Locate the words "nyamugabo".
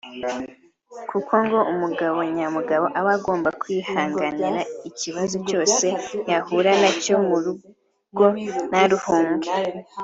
2.37-2.85